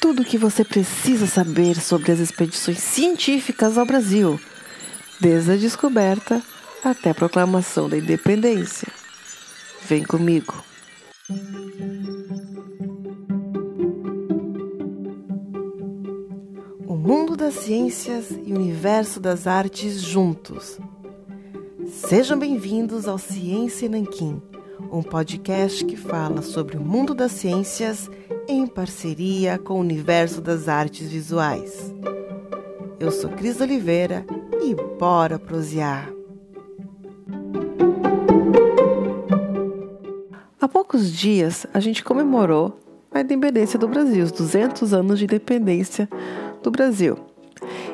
Tudo 0.00 0.22
o 0.22 0.24
que 0.24 0.38
você 0.38 0.64
precisa 0.64 1.26
saber 1.26 1.80
sobre 1.80 2.12
as 2.12 2.18
expedições 2.18 2.78
científicas 2.78 3.76
ao 3.76 3.84
Brasil, 3.84 4.40
desde 5.20 5.52
a 5.52 5.56
descoberta 5.56 6.42
até 6.84 7.10
a 7.10 7.14
proclamação 7.14 7.88
da 7.88 7.96
independência. 7.96 8.88
Vem 9.88 10.04
comigo. 10.04 10.62
O 16.86 16.94
mundo 16.94 17.36
das 17.36 17.54
ciências 17.54 18.30
e 18.30 18.52
o 18.52 18.56
universo 18.56 19.18
das 19.18 19.46
artes 19.46 20.00
juntos. 20.00 20.78
Sejam 21.86 22.38
bem-vindos 22.38 23.08
ao 23.08 23.18
Ciência 23.18 23.88
Nanquim 23.88 24.40
um 24.90 25.02
podcast 25.02 25.84
que 25.84 25.96
fala 25.96 26.40
sobre 26.40 26.76
o 26.76 26.80
mundo 26.80 27.14
das 27.14 27.32
ciências 27.32 28.10
em 28.48 28.66
parceria 28.66 29.58
com 29.58 29.74
o 29.74 29.80
universo 29.80 30.40
das 30.40 30.68
artes 30.68 31.10
visuais. 31.10 31.94
Eu 32.98 33.10
sou 33.10 33.28
Cris 33.28 33.60
Oliveira 33.60 34.24
e 34.62 34.74
bora 34.98 35.38
prosear! 35.38 36.10
Há 40.58 40.66
poucos 40.66 41.12
dias 41.12 41.66
a 41.74 41.78
gente 41.78 42.02
comemorou 42.02 42.80
a 43.12 43.20
independência 43.20 43.78
do 43.78 43.86
Brasil, 43.86 44.24
os 44.24 44.32
200 44.32 44.94
anos 44.94 45.18
de 45.18 45.26
independência 45.26 46.08
do 46.62 46.70
Brasil. 46.70 47.18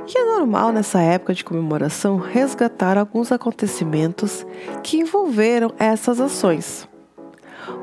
E 0.07 0.17
é 0.17 0.25
normal 0.25 0.71
nessa 0.71 1.01
época 1.01 1.35
de 1.35 1.45
comemoração 1.45 2.17
resgatar 2.17 2.97
alguns 2.97 3.33
acontecimentos 3.33 4.47
que 4.85 4.99
envolveram 4.99 5.73
essas 5.81 6.21
ações. 6.21 6.89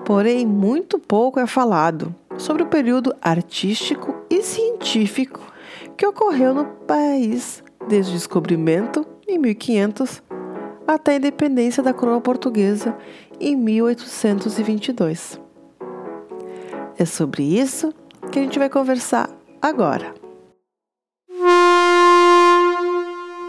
Porém, 0.06 0.46
muito 0.46 0.98
pouco 0.98 1.40
é 1.40 1.46
falado 1.46 2.16
sobre 2.42 2.64
o 2.64 2.68
período 2.68 3.16
artístico 3.22 4.16
e 4.30 4.42
científico 4.42 5.40
que 5.96 6.06
ocorreu 6.08 6.56
no 6.56 6.66
país 6.66 7.64
desde 7.88 8.12
o 8.12 8.16
descobrimento 8.16 9.06
em 9.28 9.38
1500 9.38 10.24
até 10.88 11.14
a 11.14 11.16
independência 11.18 11.84
da 11.84 11.94
coroa 11.94 12.20
portuguesa 12.20 12.98
em 13.40 13.56
1822. 13.56 15.40
É 16.98 17.06
sobre 17.06 17.44
isso 17.44 17.94
que 18.32 18.40
a 18.40 18.42
gente 18.42 18.58
vai 18.58 18.70
conversar 18.70 19.30
agora. 19.62 20.14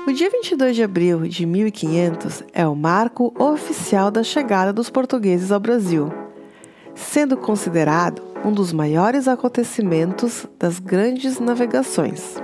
O 0.06 0.12
dia 0.12 0.28
22 0.28 0.76
de 0.76 0.82
abril 0.82 1.20
de 1.22 1.46
1500 1.46 2.44
é 2.52 2.66
o 2.66 2.76
marco 2.76 3.32
oficial 3.38 4.10
da 4.10 4.22
chegada 4.22 4.70
dos 4.70 4.90
portugueses 4.90 5.50
ao 5.50 5.60
Brasil, 5.60 6.12
sendo 6.94 7.38
considerado 7.38 8.31
um 8.44 8.52
dos 8.52 8.72
maiores 8.72 9.28
acontecimentos 9.28 10.46
das 10.58 10.78
grandes 10.78 11.38
navegações. 11.38 12.36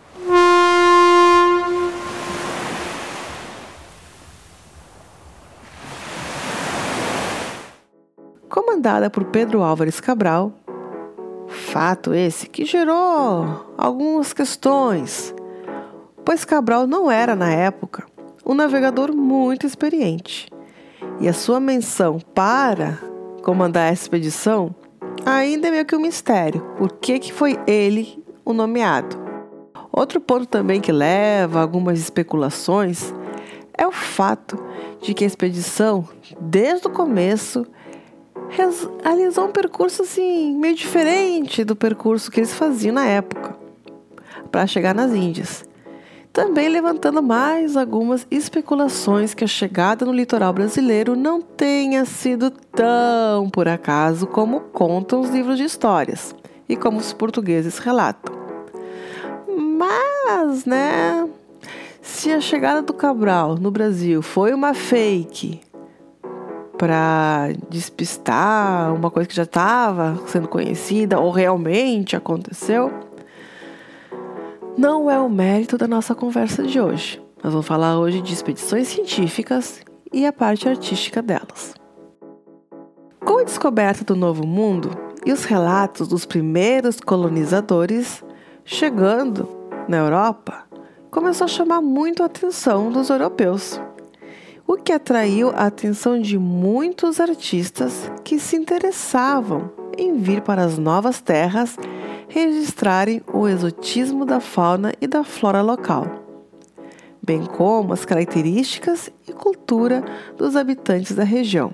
Comandada 8.48 9.10
por 9.10 9.24
Pedro 9.26 9.62
Álvares 9.62 10.00
Cabral, 10.00 10.52
fato 11.48 12.14
esse 12.14 12.48
que 12.48 12.64
gerou 12.64 13.74
algumas 13.76 14.32
questões 14.32 15.34
pois 16.28 16.44
Cabral 16.44 16.86
não 16.86 17.10
era, 17.10 17.34
na 17.34 17.50
época, 17.50 18.04
um 18.44 18.52
navegador 18.52 19.16
muito 19.16 19.66
experiente. 19.66 20.46
E 21.18 21.26
a 21.26 21.32
sua 21.32 21.58
menção 21.58 22.18
para 22.34 22.98
comandar 23.42 23.88
a 23.88 23.92
expedição 23.94 24.74
ainda 25.24 25.68
é 25.68 25.70
meio 25.70 25.84
que 25.84 25.96
um 25.96 26.00
mistério. 26.00 26.60
Por 26.76 26.92
que, 26.92 27.18
que 27.18 27.32
foi 27.32 27.58
ele 27.66 28.24
o 28.44 28.52
nomeado? 28.52 29.16
Outro 29.92 30.20
ponto 30.20 30.46
também 30.46 30.80
que 30.80 30.92
leva 30.92 31.60
algumas 31.60 31.98
especulações 31.98 33.12
é 33.76 33.86
o 33.86 33.92
fato 33.92 34.58
de 35.00 35.14
que 35.14 35.24
a 35.24 35.26
expedição, 35.26 36.08
desde 36.40 36.86
o 36.86 36.90
começo, 36.90 37.66
realizou 39.02 39.46
um 39.46 39.52
percurso 39.52 40.02
assim 40.02 40.56
meio 40.56 40.74
diferente 40.74 41.64
do 41.64 41.76
percurso 41.76 42.30
que 42.30 42.40
eles 42.40 42.54
faziam 42.54 42.94
na 42.94 43.06
época 43.06 43.56
para 44.50 44.66
chegar 44.66 44.94
nas 44.94 45.12
Índias 45.12 45.67
também 46.38 46.68
levantando 46.68 47.20
mais 47.20 47.76
algumas 47.76 48.24
especulações 48.30 49.34
que 49.34 49.42
a 49.42 49.48
chegada 49.48 50.06
no 50.06 50.12
litoral 50.12 50.52
brasileiro 50.52 51.16
não 51.16 51.42
tenha 51.42 52.04
sido 52.04 52.48
tão 52.48 53.50
por 53.50 53.66
acaso 53.66 54.24
como 54.24 54.60
contam 54.60 55.20
os 55.20 55.30
livros 55.30 55.58
de 55.58 55.64
histórias 55.64 56.32
e 56.68 56.76
como 56.76 56.98
os 56.98 57.12
portugueses 57.12 57.78
relatam. 57.78 58.32
Mas, 59.48 60.64
né, 60.64 61.28
se 62.00 62.30
a 62.30 62.40
chegada 62.40 62.82
do 62.82 62.92
Cabral 62.92 63.56
no 63.56 63.72
Brasil 63.72 64.22
foi 64.22 64.54
uma 64.54 64.74
fake 64.74 65.60
para 66.78 67.48
despistar 67.68 68.94
uma 68.94 69.10
coisa 69.10 69.28
que 69.28 69.34
já 69.34 69.42
estava 69.42 70.16
sendo 70.28 70.46
conhecida 70.46 71.18
ou 71.18 71.32
realmente 71.32 72.14
aconteceu, 72.14 73.07
não 74.78 75.10
é 75.10 75.18
o 75.18 75.28
mérito 75.28 75.76
da 75.76 75.88
nossa 75.88 76.14
conversa 76.14 76.62
de 76.62 76.80
hoje. 76.80 77.20
Nós 77.42 77.52
vamos 77.52 77.66
falar 77.66 77.98
hoje 77.98 78.22
de 78.22 78.32
expedições 78.32 78.86
científicas 78.86 79.80
e 80.12 80.24
a 80.24 80.32
parte 80.32 80.68
artística 80.68 81.20
delas. 81.20 81.74
Com 83.18 83.40
a 83.40 83.42
descoberta 83.44 84.04
do 84.04 84.14
Novo 84.14 84.46
Mundo 84.46 84.90
e 85.26 85.32
os 85.32 85.42
relatos 85.42 86.06
dos 86.06 86.24
primeiros 86.24 87.00
colonizadores 87.00 88.22
chegando 88.64 89.48
na 89.88 89.96
Europa, 89.96 90.64
começou 91.10 91.46
a 91.46 91.48
chamar 91.48 91.80
muito 91.80 92.22
a 92.22 92.26
atenção 92.26 92.92
dos 92.92 93.10
europeus, 93.10 93.80
o 94.64 94.76
que 94.76 94.92
atraiu 94.92 95.50
a 95.50 95.66
atenção 95.66 96.20
de 96.20 96.38
muitos 96.38 97.18
artistas 97.18 98.08
que 98.22 98.38
se 98.38 98.54
interessavam 98.54 99.72
em 99.96 100.18
vir 100.18 100.40
para 100.42 100.62
as 100.62 100.78
novas 100.78 101.20
terras 101.20 101.76
registrarem 102.28 103.22
o 103.32 103.48
exotismo 103.48 104.24
da 104.24 104.38
fauna 104.38 104.92
e 105.00 105.06
da 105.06 105.24
flora 105.24 105.62
local, 105.62 106.06
bem 107.22 107.44
como 107.44 107.92
as 107.92 108.04
características 108.04 109.10
e 109.26 109.32
cultura 109.32 110.04
dos 110.36 110.54
habitantes 110.54 111.16
da 111.16 111.24
região. 111.24 111.72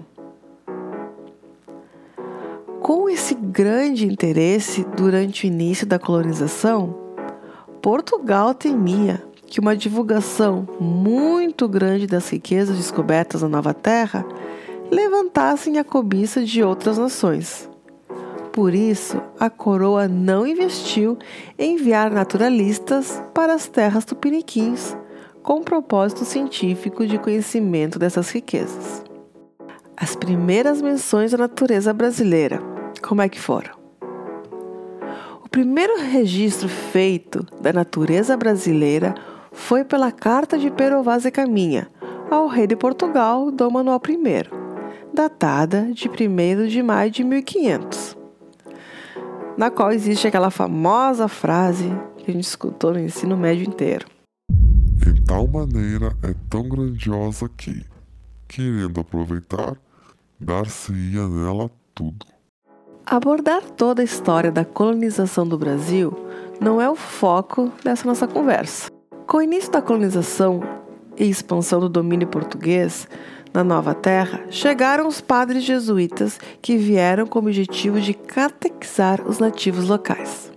Com 2.80 3.08
esse 3.08 3.34
grande 3.34 4.06
interesse 4.06 4.84
durante 4.96 5.44
o 5.44 5.48
início 5.48 5.86
da 5.86 5.98
colonização, 5.98 6.94
Portugal 7.80 8.54
temia 8.54 9.22
que 9.46 9.60
uma 9.60 9.76
divulgação 9.76 10.68
muito 10.78 11.68
grande 11.68 12.06
das 12.06 12.28
riquezas 12.28 12.76
descobertas 12.76 13.42
na 13.42 13.48
Nova 13.48 13.72
Terra 13.72 14.26
levantassem 14.90 15.78
a 15.78 15.84
cobiça 15.84 16.44
de 16.44 16.62
outras 16.62 16.98
nações. 16.98 17.68
Por 18.54 18.72
isso, 18.72 19.20
a 19.40 19.50
coroa 19.50 20.06
não 20.06 20.46
investiu 20.46 21.18
em 21.58 21.74
enviar 21.74 22.08
naturalistas 22.08 23.20
para 23.34 23.52
as 23.52 23.66
terras 23.66 24.04
tupiniquins 24.04 24.96
com 25.42 25.60
propósito 25.60 26.24
científico 26.24 27.04
de 27.04 27.18
conhecimento 27.18 27.98
dessas 27.98 28.30
riquezas. 28.30 29.02
As 29.96 30.14
primeiras 30.14 30.80
menções 30.80 31.32
da 31.32 31.38
natureza 31.38 31.92
brasileira, 31.92 32.62
como 33.02 33.22
é 33.22 33.28
que 33.28 33.40
foram? 33.40 33.72
O 35.44 35.48
primeiro 35.48 35.98
registro 35.98 36.68
feito 36.68 37.44
da 37.60 37.72
natureza 37.72 38.36
brasileira 38.36 39.16
foi 39.50 39.82
pela 39.82 40.12
Carta 40.12 40.56
de 40.56 40.70
Pero 40.70 41.02
Vaz 41.02 41.24
e 41.24 41.30
Caminha 41.32 41.88
ao 42.30 42.46
rei 42.46 42.68
de 42.68 42.76
Portugal, 42.76 43.50
Dom 43.50 43.70
Manuel 43.70 44.00
I, 44.08 44.48
datada 45.12 45.88
de 45.92 46.08
1 46.08 46.68
de 46.68 46.82
maio 46.84 47.10
de 47.10 47.24
1500 47.24 48.22
na 49.56 49.70
qual 49.70 49.92
existe 49.92 50.26
aquela 50.26 50.50
famosa 50.50 51.28
frase 51.28 51.90
que 52.18 52.30
a 52.30 52.34
gente 52.34 52.44
escutou 52.44 52.92
no 52.92 53.00
ensino 53.00 53.36
médio 53.36 53.66
inteiro. 53.66 54.06
Em 55.06 55.22
tal 55.24 55.46
maneira 55.46 56.16
é 56.22 56.34
tão 56.48 56.68
grandiosa 56.68 57.48
que, 57.48 57.84
querendo 58.48 59.00
aproveitar, 59.00 59.76
dar-se-ia 60.40 61.28
nela 61.28 61.70
tudo. 61.94 62.26
Abordar 63.06 63.62
toda 63.62 64.00
a 64.02 64.04
história 64.04 64.50
da 64.50 64.64
colonização 64.64 65.46
do 65.46 65.58
Brasil 65.58 66.12
não 66.60 66.80
é 66.80 66.88
o 66.88 66.96
foco 66.96 67.70
dessa 67.84 68.06
nossa 68.06 68.26
conversa. 68.26 68.90
Com 69.26 69.38
o 69.38 69.42
início 69.42 69.70
da 69.70 69.82
colonização 69.82 70.62
e 71.16 71.28
expansão 71.28 71.80
do 71.80 71.88
domínio 71.88 72.26
português, 72.26 73.06
na 73.54 73.62
Nova 73.62 73.94
Terra, 73.94 74.40
chegaram 74.50 75.06
os 75.06 75.20
padres 75.20 75.62
jesuítas 75.62 76.40
que 76.60 76.76
vieram 76.76 77.24
com 77.24 77.38
o 77.38 77.42
objetivo 77.42 78.00
de 78.00 78.12
catequizar 78.12 79.22
os 79.26 79.38
nativos 79.38 79.88
locais. 79.88 80.52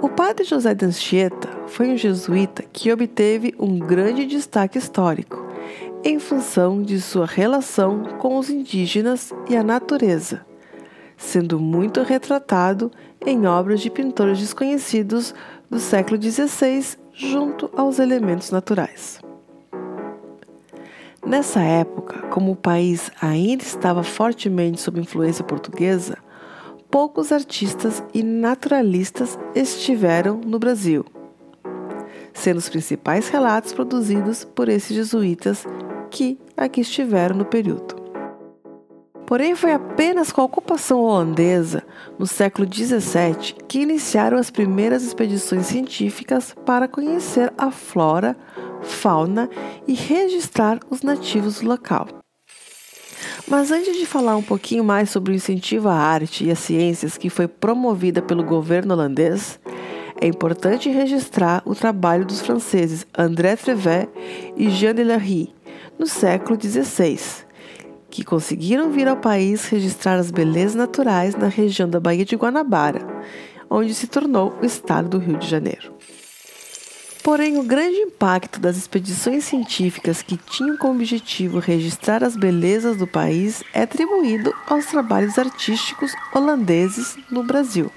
O 0.00 0.08
padre 0.08 0.44
José 0.44 0.72
de 0.74 0.84
Anchieta 0.84 1.48
foi 1.66 1.88
um 1.88 1.96
jesuíta 1.96 2.62
que 2.72 2.92
obteve 2.92 3.52
um 3.58 3.78
grande 3.78 4.24
destaque 4.26 4.78
histórico 4.78 5.44
em 6.04 6.20
função 6.20 6.80
de 6.80 7.00
sua 7.00 7.26
relação 7.26 8.04
com 8.18 8.38
os 8.38 8.48
indígenas 8.48 9.32
e 9.48 9.56
a 9.56 9.64
natureza, 9.64 10.46
sendo 11.16 11.58
muito 11.58 12.02
retratado 12.02 12.92
em 13.24 13.44
obras 13.46 13.80
de 13.80 13.90
pintores 13.90 14.38
desconhecidos 14.38 15.34
do 15.68 15.80
século 15.80 16.20
XVI, 16.22 16.96
junto 17.12 17.68
aos 17.74 17.98
elementos 17.98 18.52
naturais. 18.52 19.25
Nessa 21.26 21.60
época, 21.60 22.28
como 22.28 22.52
o 22.52 22.56
país 22.56 23.10
ainda 23.20 23.64
estava 23.64 24.04
fortemente 24.04 24.80
sob 24.80 25.00
influência 25.00 25.42
portuguesa, 25.42 26.18
poucos 26.88 27.32
artistas 27.32 28.00
e 28.14 28.22
naturalistas 28.22 29.36
estiveram 29.52 30.40
no 30.46 30.60
Brasil, 30.60 31.04
sendo 32.32 32.58
os 32.58 32.68
principais 32.68 33.28
relatos 33.28 33.72
produzidos 33.72 34.44
por 34.44 34.68
esses 34.68 34.94
jesuítas 34.94 35.66
que 36.12 36.38
aqui 36.56 36.82
estiveram 36.82 37.36
no 37.36 37.44
período. 37.44 37.96
Porém, 39.26 39.56
foi 39.56 39.72
apenas 39.72 40.30
com 40.30 40.40
a 40.40 40.44
ocupação 40.44 41.00
holandesa, 41.00 41.82
no 42.16 42.28
século 42.28 42.72
XVII, 42.72 43.56
que 43.66 43.80
iniciaram 43.80 44.38
as 44.38 44.52
primeiras 44.52 45.02
expedições 45.02 45.66
científicas 45.66 46.54
para 46.64 46.86
conhecer 46.86 47.52
a 47.58 47.72
flora, 47.72 48.36
fauna 48.82 49.48
e 49.86 49.94
registrar 49.94 50.78
os 50.90 51.02
nativos 51.02 51.60
do 51.60 51.68
local. 51.68 52.08
Mas 53.48 53.70
antes 53.70 53.96
de 53.96 54.06
falar 54.06 54.36
um 54.36 54.42
pouquinho 54.42 54.84
mais 54.84 55.10
sobre 55.10 55.32
o 55.32 55.34
incentivo 55.34 55.88
à 55.88 55.94
arte 55.94 56.44
e 56.44 56.50
às 56.50 56.58
ciências 56.58 57.16
que 57.16 57.30
foi 57.30 57.46
promovida 57.46 58.20
pelo 58.20 58.42
governo 58.42 58.94
holandês, 58.94 59.58
é 60.20 60.26
importante 60.26 60.88
registrar 60.88 61.62
o 61.64 61.74
trabalho 61.74 62.24
dos 62.24 62.40
franceses 62.40 63.06
André 63.16 63.56
Trevet 63.56 64.08
e 64.56 64.70
Jean 64.70 64.94
Delarue 64.94 65.54
no 65.98 66.06
século 66.06 66.58
XVI 66.60 67.46
que 68.16 68.24
conseguiram 68.24 68.90
vir 68.90 69.08
ao 69.08 69.16
país 69.18 69.68
registrar 69.68 70.14
as 70.14 70.30
belezas 70.30 70.74
naturais 70.74 71.34
na 71.34 71.48
região 71.48 71.86
da 71.86 72.00
Baía 72.00 72.24
de 72.24 72.34
Guanabara, 72.34 73.06
onde 73.68 73.92
se 73.92 74.06
tornou 74.06 74.54
o 74.62 74.64
estado 74.64 75.08
do 75.08 75.18
Rio 75.18 75.36
de 75.36 75.46
Janeiro. 75.46 75.95
Porém, 77.26 77.58
o 77.58 77.64
grande 77.64 77.96
impacto 77.96 78.60
das 78.60 78.76
expedições 78.76 79.42
científicas 79.42 80.22
que 80.22 80.36
tinham 80.36 80.76
como 80.76 80.94
objetivo 80.94 81.58
registrar 81.58 82.22
as 82.22 82.36
belezas 82.36 82.96
do 82.96 83.04
país 83.04 83.64
é 83.74 83.82
atribuído 83.82 84.54
aos 84.64 84.86
trabalhos 84.86 85.36
artísticos 85.36 86.12
holandeses 86.32 87.18
no 87.28 87.42
Brasil. 87.42 87.90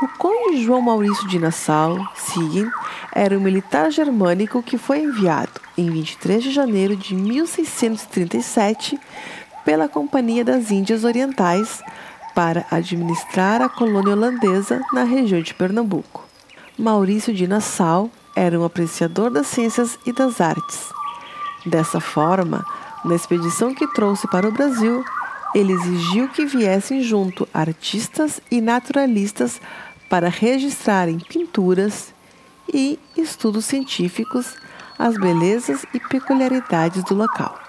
O 0.00 0.06
conde 0.16 0.62
João 0.62 0.80
Maurício 0.80 1.26
de 1.26 1.40
Nassau, 1.40 1.98
Siegen, 2.14 2.70
era 3.12 3.36
um 3.36 3.40
militar 3.40 3.90
germânico 3.90 4.62
que 4.62 4.78
foi 4.78 5.00
enviado, 5.00 5.60
em 5.76 5.90
23 5.90 6.44
de 6.44 6.52
janeiro 6.52 6.94
de 6.94 7.16
1637, 7.16 8.96
pela 9.64 9.88
Companhia 9.88 10.44
das 10.44 10.70
Índias 10.70 11.02
Orientais 11.02 11.82
para 12.32 12.64
administrar 12.70 13.60
a 13.60 13.68
colônia 13.68 14.12
holandesa 14.12 14.80
na 14.92 15.02
região 15.02 15.42
de 15.42 15.52
Pernambuco. 15.52 16.25
Maurício 16.78 17.32
de 17.32 17.46
Nassau 17.46 18.10
era 18.34 18.60
um 18.60 18.64
apreciador 18.64 19.30
das 19.30 19.46
ciências 19.46 19.98
e 20.04 20.12
das 20.12 20.42
artes. 20.42 20.92
Dessa 21.64 22.00
forma, 22.00 22.66
na 23.02 23.14
expedição 23.14 23.74
que 23.74 23.86
trouxe 23.94 24.28
para 24.28 24.46
o 24.46 24.52
Brasil, 24.52 25.02
ele 25.54 25.72
exigiu 25.72 26.28
que 26.28 26.44
viessem 26.44 27.02
junto 27.02 27.48
artistas 27.54 28.42
e 28.50 28.60
naturalistas 28.60 29.58
para 30.10 30.28
registrar 30.28 31.08
em 31.08 31.18
pinturas 31.18 32.12
e 32.72 32.98
estudos 33.16 33.64
científicos 33.64 34.54
as 34.98 35.16
belezas 35.16 35.86
e 35.94 36.00
peculiaridades 36.00 37.02
do 37.04 37.14
local. 37.14 37.65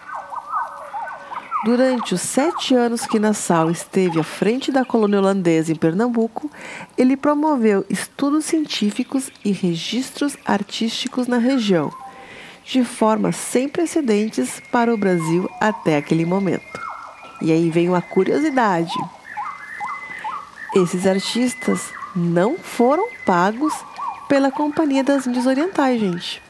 Durante 1.64 2.14
os 2.14 2.22
sete 2.22 2.76
anos 2.76 3.08
que 3.08 3.20
Nassau 3.20 3.72
esteve 3.72 4.20
à 4.20 4.24
frente 4.24 4.72
da 4.72 4.86
colônia 4.86 5.18
holandesa 5.18 5.72
em 5.72 5.76
Pernambuco, 5.76 6.52
ele 6.96 7.18
promoveu 7.18 7.84
estudos 7.90 8.46
científicos 8.46 9.32
e 9.44 9.52
registros 9.52 10.38
artísticos 10.46 11.28
na 11.28 11.38
região, 11.40 11.92
de 12.64 12.84
forma 12.84 13.32
sem 13.32 13.68
precedentes 13.68 14.62
para 14.72 14.94
o 14.94 14.98
Brasil 14.98 15.50
até 15.60 15.98
aquele 15.98 16.26
momento. 16.26 16.80
E 17.42 17.52
aí 17.52 17.72
vem 17.72 17.90
uma 17.90 18.04
curiosidade: 18.04 18.94
esses 20.76 21.08
artistas 21.08 21.92
não 22.16 22.56
foram 22.58 23.10
pagos 23.26 23.74
pela 24.30 24.52
Companhia 24.52 25.04
das 25.04 25.26
Índias 25.26 25.48
Orientais, 25.48 26.00
gente. 26.00 26.42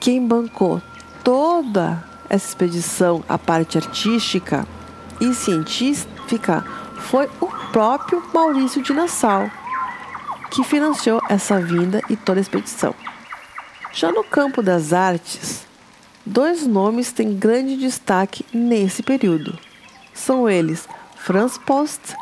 Quem 0.00 0.26
bancou 0.26 0.82
toda 1.22 2.11
essa 2.32 2.48
expedição, 2.48 3.22
a 3.28 3.36
parte 3.36 3.76
artística 3.76 4.66
e 5.20 5.34
científica, 5.34 6.64
foi 6.96 7.28
o 7.42 7.46
próprio 7.70 8.22
Maurício 8.32 8.82
de 8.82 8.94
Nassau, 8.94 9.50
que 10.50 10.64
financiou 10.64 11.20
essa 11.28 11.60
vinda 11.60 12.00
e 12.08 12.16
toda 12.16 12.40
a 12.40 12.42
expedição. 12.42 12.94
Já 13.92 14.10
no 14.10 14.24
campo 14.24 14.62
das 14.62 14.94
artes, 14.94 15.66
dois 16.24 16.66
nomes 16.66 17.12
têm 17.12 17.36
grande 17.36 17.76
destaque 17.76 18.46
nesse 18.50 19.02
período. 19.02 19.58
São 20.14 20.48
eles 20.48 20.88
Franz 21.16 21.58
Post, 21.58 22.16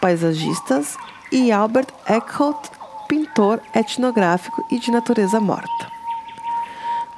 paisagistas, 0.00 0.96
e 1.32 1.50
Albert 1.50 1.88
Eckhout, 2.08 2.70
pintor 3.08 3.60
etnográfico 3.74 4.64
e 4.70 4.78
de 4.78 4.92
natureza 4.92 5.40
morta. 5.40 5.90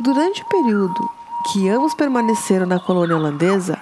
Durante 0.00 0.42
o 0.42 0.46
período 0.46 1.17
que 1.52 1.68
ambos 1.68 1.94
permaneceram 1.94 2.66
na 2.66 2.78
colônia 2.78 3.16
holandesa, 3.16 3.78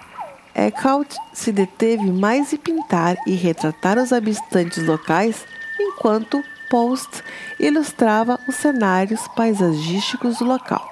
Eckhout 0.54 1.14
se 1.34 1.52
deteve 1.52 2.10
mais 2.10 2.52
em 2.52 2.56
pintar 2.56 3.16
e 3.26 3.34
retratar 3.34 3.98
os 3.98 4.12
habitantes 4.12 4.86
locais, 4.86 5.44
enquanto 5.78 6.42
Post 6.70 7.22
ilustrava 7.60 8.38
os 8.48 8.56
cenários 8.56 9.28
paisagísticos 9.28 10.38
do 10.38 10.44
local. 10.44 10.84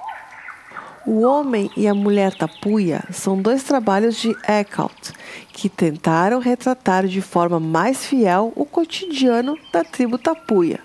O 1.06 1.22
Homem 1.22 1.70
e 1.76 1.86
a 1.86 1.94
Mulher 1.94 2.34
Tapuia 2.34 3.02
são 3.10 3.40
dois 3.40 3.62
trabalhos 3.62 4.16
de 4.16 4.34
Eckhout 4.48 5.12
que 5.52 5.68
tentaram 5.68 6.38
retratar 6.38 7.06
de 7.06 7.20
forma 7.20 7.60
mais 7.60 8.06
fiel 8.06 8.52
o 8.56 8.64
cotidiano 8.64 9.58
da 9.72 9.84
tribo 9.84 10.16
Tapuia. 10.16 10.80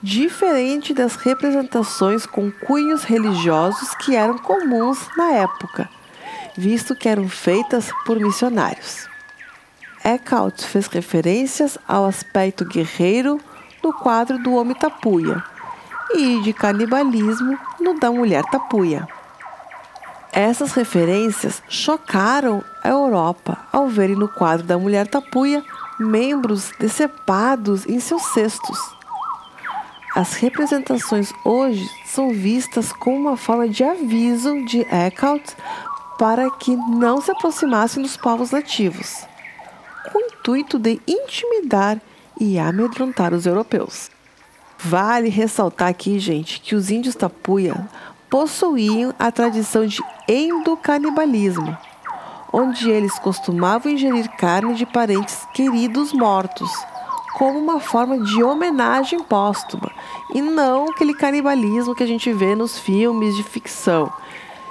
Diferente 0.00 0.94
das 0.94 1.16
representações 1.16 2.24
com 2.24 2.52
cunhos 2.52 3.02
religiosos 3.02 3.94
que 3.96 4.14
eram 4.14 4.38
comuns 4.38 5.08
na 5.16 5.32
época, 5.32 5.90
visto 6.56 6.94
que 6.94 7.08
eram 7.08 7.28
feitas 7.28 7.90
por 8.06 8.20
missionários. 8.20 9.08
Eckhout 10.04 10.64
fez 10.64 10.86
referências 10.86 11.76
ao 11.86 12.06
aspecto 12.06 12.64
guerreiro 12.64 13.40
no 13.82 13.92
quadro 13.92 14.38
do 14.38 14.54
Homem 14.54 14.76
Tapuia 14.76 15.42
e 16.14 16.42
de 16.42 16.52
canibalismo 16.52 17.58
no 17.80 17.98
da 17.98 18.12
Mulher 18.12 18.44
Tapuia. 18.44 19.04
Essas 20.32 20.74
referências 20.74 21.60
chocaram 21.68 22.62
a 22.84 22.88
Europa 22.88 23.58
ao 23.72 23.88
verem 23.88 24.14
no 24.14 24.28
quadro 24.28 24.64
da 24.64 24.78
mulher 24.78 25.08
tapuia 25.08 25.64
membros 25.98 26.70
decepados 26.78 27.84
em 27.86 27.98
seus 27.98 28.22
cestos. 28.26 28.97
As 30.18 30.34
representações 30.34 31.32
hoje 31.44 31.88
são 32.04 32.30
vistas 32.30 32.92
como 32.92 33.16
uma 33.16 33.36
forma 33.36 33.68
de 33.68 33.84
aviso 33.84 34.64
de 34.64 34.80
Eckhout 34.80 35.56
para 36.18 36.50
que 36.50 36.74
não 36.74 37.20
se 37.20 37.30
aproximassem 37.30 38.02
dos 38.02 38.16
povos 38.16 38.50
nativos, 38.50 39.24
com 40.10 40.18
o 40.18 40.22
intuito 40.22 40.76
de 40.76 41.00
intimidar 41.06 42.00
e 42.36 42.58
amedrontar 42.58 43.32
os 43.32 43.46
europeus. 43.46 44.10
Vale 44.76 45.28
ressaltar 45.28 45.86
aqui, 45.86 46.18
gente, 46.18 46.60
que 46.62 46.74
os 46.74 46.90
índios 46.90 47.14
tapuia 47.14 47.88
possuíam 48.28 49.14
a 49.20 49.30
tradição 49.30 49.86
de 49.86 50.02
endocanibalismo, 50.26 51.78
onde 52.52 52.90
eles 52.90 53.16
costumavam 53.20 53.92
ingerir 53.92 54.28
carne 54.30 54.74
de 54.74 54.84
parentes 54.84 55.46
queridos 55.54 56.12
mortos, 56.12 56.68
como 57.38 57.56
uma 57.56 57.78
forma 57.78 58.18
de 58.18 58.42
homenagem 58.42 59.22
póstuma, 59.22 59.92
e 60.34 60.42
não 60.42 60.90
aquele 60.90 61.14
canibalismo 61.14 61.94
que 61.94 62.02
a 62.02 62.06
gente 62.06 62.32
vê 62.32 62.56
nos 62.56 62.78
filmes 62.78 63.36
de 63.36 63.44
ficção. 63.44 64.12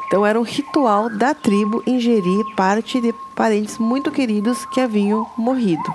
Então 0.05 0.25
era 0.25 0.38
um 0.39 0.43
ritual 0.43 1.09
da 1.09 1.33
tribo 1.33 1.81
ingerir 1.88 2.43
parte 2.55 3.00
de 3.00 3.13
parentes 3.36 3.77
muito 3.77 4.12
queridos 4.12 4.65
que 4.65 4.81
haviam 4.81 5.25
morrido. 5.38 5.93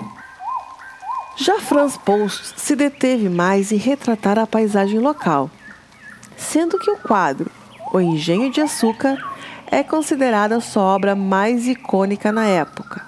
Já 1.36 1.60
Franz 1.60 1.96
Post 1.96 2.54
se 2.58 2.74
deteve 2.74 3.28
mais 3.28 3.70
em 3.70 3.76
retratar 3.76 4.38
a 4.38 4.46
paisagem 4.46 4.98
local, 4.98 5.50
sendo 6.36 6.78
que 6.78 6.90
o 6.90 6.96
quadro 6.96 7.50
O 7.92 8.00
Engenho 8.00 8.50
de 8.50 8.60
Açúcar 8.60 9.18
é 9.66 9.82
considerada 9.82 10.60
sua 10.60 10.82
obra 10.82 11.14
mais 11.14 11.66
icônica 11.66 12.32
na 12.32 12.46
época. 12.46 13.06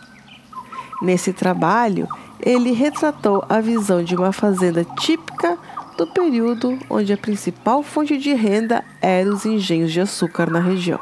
Nesse 1.03 1.33
trabalho, 1.33 2.09
ele 2.45 2.73
retratou 2.73 3.43
a 3.49 3.59
visão 3.59 4.05
de 4.05 4.15
uma 4.15 4.31
fazenda 4.31 4.85
típica 4.85 5.59
do 5.97 6.07
período 6.07 6.79
onde 6.91 7.13
a 7.13 7.17
principal 7.17 7.83
fonte 7.83 8.19
de 8.19 8.35
renda 8.35 8.85
eram 9.01 9.33
os 9.33 9.47
engenhos 9.47 9.91
de 9.91 10.01
açúcar 10.01 10.51
na 10.51 10.61
região. 10.61 11.01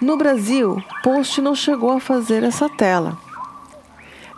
No 0.00 0.16
Brasil, 0.16 0.82
Post 1.02 1.40
não 1.42 1.54
chegou 1.54 1.90
a 1.92 2.00
fazer 2.00 2.42
essa 2.42 2.68
tela. 2.68 3.18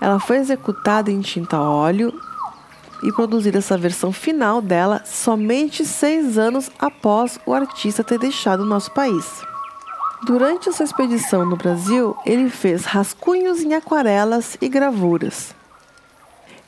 Ela 0.01 0.19
foi 0.19 0.39
executada 0.39 1.13
em 1.13 1.21
tinta 1.21 1.61
óleo 1.61 2.13
e 3.03 3.13
produzida 3.13 3.59
essa 3.59 3.79
versão 3.79 4.13
final 4.13 4.61
dela 4.61 5.01
somente 5.07 5.85
seis 5.85 6.37
anos 6.37 6.71
após 6.79 7.39
o 7.47 7.55
artista 7.55 8.03
ter 8.03 8.19
deixado 8.19 8.61
o 8.61 8.67
nosso 8.67 8.91
país. 8.91 9.43
Durante 10.25 10.69
a 10.69 10.73
sua 10.73 10.85
expedição 10.85 11.47
no 11.47 11.57
Brasil, 11.57 12.17
ele 12.27 12.51
fez 12.51 12.85
rascunhos 12.85 13.63
em 13.63 13.75
aquarelas 13.75 14.57
e 14.61 14.69
gravuras. 14.69 15.55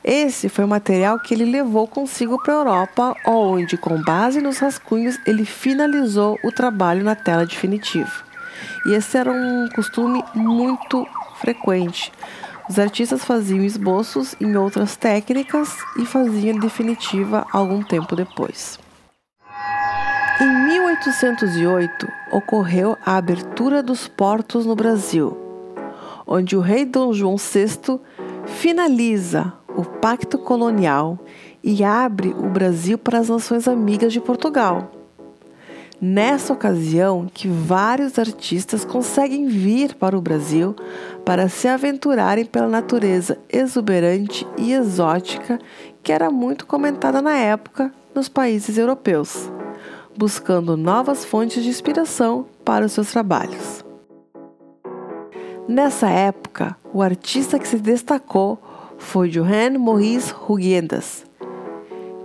Esse 0.03 0.47
foi 0.47 0.63
o 0.63 0.67
material 0.67 1.19
que 1.19 1.33
ele 1.33 1.45
levou 1.45 1.87
consigo 1.87 2.41
para 2.41 2.53
a 2.53 2.57
Europa, 2.57 3.15
onde, 3.25 3.77
com 3.77 4.01
base 4.01 4.39
nos 4.39 4.59
rascunhos, 4.59 5.19
ele 5.25 5.43
finalizou 5.43 6.39
o 6.43 6.51
trabalho 6.51 7.03
na 7.03 7.15
tela 7.15 7.45
definitiva. 7.45 8.11
E 8.85 8.93
esse 8.93 9.17
era 9.17 9.31
um 9.31 9.67
costume 9.75 10.23
muito 10.33 11.05
frequente. 11.39 12.11
Os 12.69 12.77
artistas 12.77 13.23
faziam 13.23 13.63
esboços 13.63 14.35
em 14.41 14.55
outras 14.55 14.95
técnicas 14.95 15.77
e 15.97 16.05
faziam 16.05 16.59
definitiva 16.59 17.45
algum 17.51 17.81
tempo 17.81 18.15
depois. 18.15 18.79
Em 20.39 20.65
1808 20.67 22.07
ocorreu 22.31 22.97
a 23.05 23.17
abertura 23.17 23.81
dos 23.81 24.07
portos 24.07 24.65
no 24.65 24.75
Brasil, 24.75 25.37
onde 26.25 26.55
o 26.55 26.59
rei 26.59 26.85
Dom 26.85 27.11
João 27.11 27.37
VI 27.37 27.99
finaliza 28.45 29.53
o 29.77 29.85
pacto 29.85 30.37
colonial 30.37 31.17
e 31.63 31.83
abre 31.83 32.29
o 32.29 32.49
Brasil 32.49 32.97
para 32.97 33.19
as 33.19 33.29
nações 33.29 33.67
amigas 33.67 34.11
de 34.11 34.19
Portugal. 34.19 34.91
Nessa 36.01 36.51
ocasião 36.51 37.27
que 37.33 37.47
vários 37.47 38.19
artistas 38.19 38.83
conseguem 38.83 39.47
vir 39.47 39.95
para 39.95 40.17
o 40.17 40.21
Brasil 40.21 40.75
para 41.23 41.47
se 41.47 41.67
aventurarem 41.69 42.45
pela 42.45 42.67
natureza 42.67 43.37
exuberante 43.49 44.45
e 44.57 44.73
exótica 44.73 45.57
que 46.03 46.11
era 46.11 46.29
muito 46.29 46.65
comentada 46.65 47.21
na 47.21 47.35
época 47.37 47.93
nos 48.13 48.27
países 48.27 48.77
europeus 48.77 49.49
buscando 50.17 50.75
novas 50.75 51.23
fontes 51.23 51.63
de 51.63 51.69
inspiração 51.69 52.47
para 52.65 52.85
os 52.85 52.91
seus 52.91 53.11
trabalhos. 53.11 53.85
Nessa 55.67 56.09
época, 56.09 56.75
o 56.91 57.03
artista 57.03 57.59
que 57.59 57.67
se 57.67 57.77
destacou 57.77 58.57
foi 58.97 59.29
Johann 59.29 59.77
Maurice 59.77 60.33
Hugendas, 60.47 61.25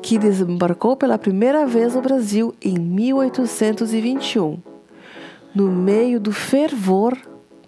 que 0.00 0.18
desembarcou 0.18 0.96
pela 0.96 1.18
primeira 1.18 1.66
vez 1.66 1.94
no 1.94 2.02
Brasil 2.02 2.54
em 2.60 2.78
1821, 2.78 4.58
no 5.54 5.70
meio 5.70 6.18
do 6.18 6.32
fervor 6.32 7.16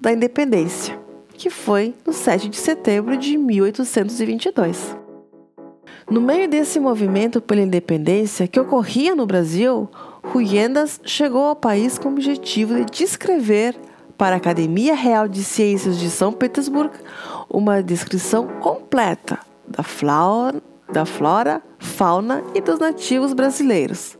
da 0.00 0.12
independência, 0.12 0.99
que 1.34 1.50
foi 1.50 1.94
no 2.06 2.12
7 2.12 2.49
de 2.49 2.56
setembro 2.56 3.16
de 3.16 3.37
1822. 3.37 4.96
No 6.11 6.20
meio 6.20 6.49
desse 6.49 6.78
movimento 6.78 7.40
pela 7.40 7.62
independência 7.62 8.46
que 8.46 8.61
ocorria 8.61 9.14
no 9.14 9.26
Brasil, 9.26 9.88
Huyendas 10.34 11.00
chegou 11.04 11.44
ao 11.44 11.56
país 11.56 11.99
com 11.99 12.08
o 12.08 12.12
objetivo 12.12 12.75
de 12.76 12.84
descrever 12.84 13.75
para 14.16 14.37
a 14.37 14.38
Academia 14.38 14.94
Real 14.94 15.28
de 15.28 15.42
Ciências 15.42 15.99
de 15.99 16.11
São 16.11 16.33
Petersburgo 16.33 16.94
uma 17.49 17.83
descrição 17.83 18.47
completa 18.61 19.38
da 19.66 19.83
flora, 19.83 20.62
da 20.92 21.04
flora, 21.04 21.62
fauna 21.78 22.42
e 22.54 22.61
dos 22.61 22.78
nativos 22.78 23.33
brasileiros, 23.33 24.18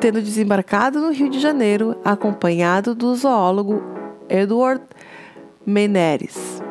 tendo 0.00 0.22
desembarcado 0.22 1.00
no 1.00 1.10
Rio 1.10 1.28
de 1.28 1.40
Janeiro 1.40 1.96
acompanhado 2.04 2.94
do 2.94 3.14
zoólogo 3.14 3.82
Edward 4.28 4.82
Meneres. 5.64 6.62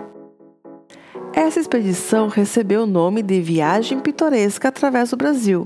Essa 1.34 1.60
expedição 1.60 2.28
recebeu 2.28 2.84
o 2.84 2.88
nome 2.88 3.22
de 3.22 3.42
Viagem 3.42 4.00
Pitoresca 4.00 4.70
através 4.70 5.10
do 5.10 5.18
Brasil 5.18 5.66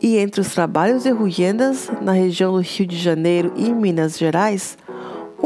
e 0.00 0.18
entre 0.18 0.40
os 0.40 0.52
trabalhos 0.52 1.02
de 1.02 1.10
Ruyendas, 1.10 1.90
na 2.00 2.12
região 2.12 2.52
do 2.52 2.60
Rio 2.60 2.86
de 2.86 2.96
Janeiro 2.96 3.52
e 3.56 3.72
Minas 3.72 4.18
Gerais, 4.18 4.76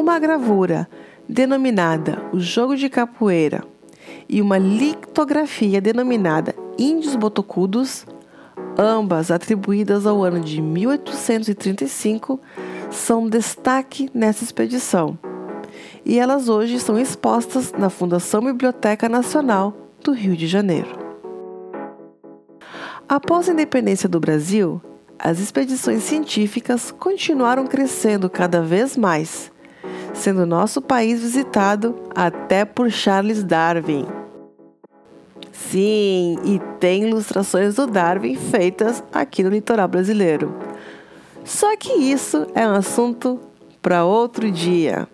uma 0.01 0.19
gravura 0.19 0.89
denominada 1.29 2.23
O 2.33 2.41
Jogo 2.41 2.75
de 2.75 2.89
Capoeira 2.89 3.63
e 4.27 4.41
uma 4.41 4.57
litografia 4.57 5.79
denominada 5.79 6.55
Índios 6.79 7.15
Botocudos, 7.15 8.07
ambas 8.79 9.31
atribuídas 9.31 10.07
ao 10.07 10.25
ano 10.25 10.41
de 10.41 10.63
1835, 10.63 12.41
são 12.91 13.29
destaque 13.29 14.11
nessa 14.15 14.43
expedição. 14.43 15.19
E 16.05 16.19
elas 16.19 16.49
hoje 16.49 16.81
são 16.81 16.99
expostas 16.99 17.71
na 17.73 17.91
Fundação 17.91 18.43
Biblioteca 18.43 19.07
Nacional 19.07 19.77
do 20.03 20.13
Rio 20.13 20.35
de 20.35 20.47
Janeiro. 20.47 20.99
Após 23.07 23.49
a 23.49 23.53
independência 23.53 24.09
do 24.09 24.19
Brasil, 24.19 24.81
as 25.19 25.39
expedições 25.39 26.03
científicas 26.05 26.91
continuaram 26.91 27.67
crescendo 27.67 28.31
cada 28.31 28.63
vez 28.63 28.97
mais, 28.97 29.50
sendo 30.13 30.47
nosso 30.47 30.81
país 30.81 31.21
visitado 31.21 31.95
até 32.15 32.65
por 32.65 32.91
Charles 32.91 33.43
Darwin. 33.45 34.07
Sim, 35.53 36.37
e 36.45 36.61
tem 36.79 37.09
ilustrações 37.09 37.77
do 37.77 37.87
Darwin 37.87 38.35
feitas 38.35 39.03
aqui 39.13 39.43
no 39.43 39.51
litoral 39.51 39.87
brasileiro. 39.87 40.55
Só 41.45 41.77
que 41.77 41.93
isso 41.93 42.47
é 42.55 42.67
um 42.67 42.73
assunto 42.73 43.41
para 43.81 44.05
outro 44.05 44.51
dia. 44.51 45.09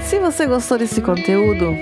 Se 0.00 0.18
você 0.18 0.46
gostou 0.46 0.78
desse 0.78 1.00
conteúdo, 1.00 1.74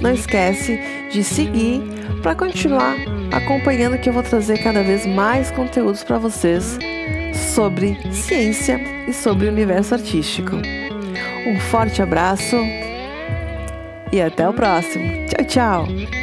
não 0.00 0.12
esquece 0.12 0.78
de 1.10 1.22
seguir 1.22 1.80
para 2.22 2.34
continuar 2.34 2.96
acompanhando 3.32 3.98
que 3.98 4.08
eu 4.08 4.12
vou 4.12 4.22
trazer 4.22 4.62
cada 4.62 4.82
vez 4.82 5.06
mais 5.06 5.50
conteúdos 5.50 6.04
para 6.04 6.18
vocês 6.18 6.78
sobre 7.54 7.96
ciência 8.12 8.78
e 9.06 9.12
sobre 9.12 9.46
o 9.46 9.50
universo 9.50 9.94
artístico. 9.94 10.56
Um 11.46 11.60
forte 11.60 12.00
abraço 12.00 12.56
e 14.12 14.20
até 14.20 14.48
o 14.48 14.52
próximo. 14.52 15.26
Tchau, 15.28 15.44
tchau! 15.46 16.21